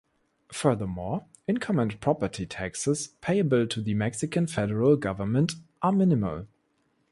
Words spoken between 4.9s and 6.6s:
Government are minimal.